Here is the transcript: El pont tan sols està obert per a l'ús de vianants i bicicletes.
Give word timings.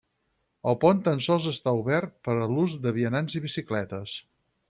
El 0.69 0.77
pont 0.83 1.01
tan 1.07 1.19
sols 1.25 1.45
està 1.51 1.73
obert 1.83 2.15
per 2.29 2.35
a 2.37 2.47
l'ús 2.55 2.75
de 2.87 2.95
vianants 2.97 3.39
i 3.41 3.45
bicicletes. 3.47 4.19